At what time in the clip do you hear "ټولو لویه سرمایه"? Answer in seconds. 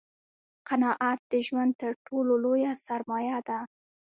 2.05-3.39